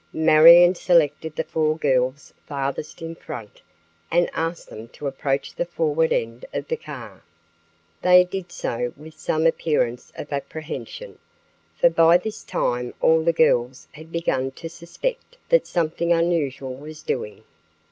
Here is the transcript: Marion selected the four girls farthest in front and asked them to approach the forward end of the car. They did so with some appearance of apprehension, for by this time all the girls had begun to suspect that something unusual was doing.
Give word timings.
Marion 0.13 0.73
selected 0.73 1.35
the 1.35 1.43
four 1.43 1.77
girls 1.77 2.33
farthest 2.47 3.03
in 3.03 3.13
front 3.13 3.61
and 4.09 4.31
asked 4.33 4.67
them 4.67 4.87
to 4.87 5.05
approach 5.05 5.53
the 5.53 5.63
forward 5.63 6.11
end 6.11 6.43
of 6.55 6.67
the 6.67 6.75
car. 6.75 7.21
They 8.01 8.23
did 8.23 8.51
so 8.51 8.93
with 8.97 9.13
some 9.13 9.45
appearance 9.45 10.11
of 10.17 10.33
apprehension, 10.33 11.19
for 11.75 11.91
by 11.91 12.17
this 12.17 12.41
time 12.43 12.95
all 12.99 13.23
the 13.23 13.31
girls 13.31 13.87
had 13.91 14.11
begun 14.11 14.49
to 14.53 14.69
suspect 14.69 15.37
that 15.49 15.67
something 15.67 16.11
unusual 16.11 16.73
was 16.73 17.03
doing. 17.03 17.43